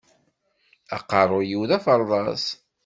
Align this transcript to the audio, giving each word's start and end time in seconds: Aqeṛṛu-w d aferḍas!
Aqeṛṛu-w 0.97 1.61
d 1.69 1.71
aferḍas! 1.77 2.45